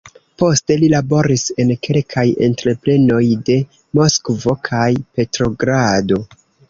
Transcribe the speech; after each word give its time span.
Poste 0.41 0.75
li 0.83 0.87
laboris 0.93 1.43
en 1.63 1.73
kelkaj 1.87 2.25
entreprenoj 2.47 3.21
de 3.51 3.59
Moskvo 4.01 4.57
kaj 4.71 4.89
Petrogrado. 5.19 6.19